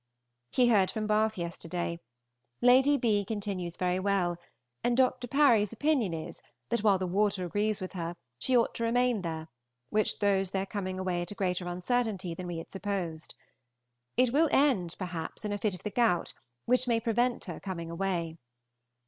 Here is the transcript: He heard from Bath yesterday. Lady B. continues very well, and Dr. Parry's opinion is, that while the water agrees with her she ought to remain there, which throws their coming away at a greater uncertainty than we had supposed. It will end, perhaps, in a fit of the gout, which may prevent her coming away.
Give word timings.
He 0.49 0.69
heard 0.69 0.89
from 0.89 1.05
Bath 1.05 1.37
yesterday. 1.37 1.99
Lady 2.59 2.97
B. 2.97 3.23
continues 3.23 3.77
very 3.77 3.99
well, 3.99 4.37
and 4.83 4.97
Dr. 4.97 5.27
Parry's 5.27 5.71
opinion 5.71 6.11
is, 6.11 6.41
that 6.69 6.79
while 6.79 6.97
the 6.97 7.05
water 7.05 7.45
agrees 7.45 7.79
with 7.79 7.93
her 7.93 8.15
she 8.39 8.57
ought 8.57 8.73
to 8.73 8.83
remain 8.83 9.21
there, 9.21 9.47
which 9.91 10.15
throws 10.17 10.49
their 10.49 10.65
coming 10.65 10.97
away 10.97 11.21
at 11.21 11.29
a 11.29 11.35
greater 11.35 11.67
uncertainty 11.67 12.33
than 12.33 12.47
we 12.47 12.57
had 12.57 12.71
supposed. 12.71 13.35
It 14.17 14.33
will 14.33 14.49
end, 14.51 14.95
perhaps, 14.97 15.45
in 15.45 15.53
a 15.53 15.59
fit 15.59 15.75
of 15.75 15.83
the 15.83 15.91
gout, 15.91 16.33
which 16.65 16.87
may 16.87 16.99
prevent 16.99 17.45
her 17.45 17.59
coming 17.59 17.91
away. 17.91 18.39